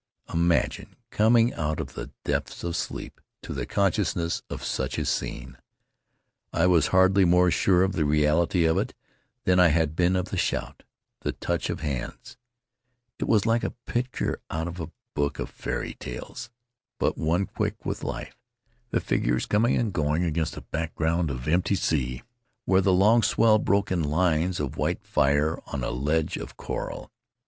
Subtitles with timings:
[0.33, 5.59] Imagine coming out of the depths of sleep to the consciousness of such a scene!
[6.51, 8.95] I was hardly more sure of the reality of it
[9.43, 10.81] than I had been of the shout,
[11.19, 12.35] the touch of hands.
[13.19, 16.49] It was like a picture out of a book of fairy tales,
[16.97, 18.39] but one quick with life,
[18.89, 22.23] the figures coming and going against a background of empty sea
[22.65, 24.59] where the 11 [149] Faery Lands of the South Seas long swell broke in lines
[24.59, 27.11] of white fire on a ledge of coral.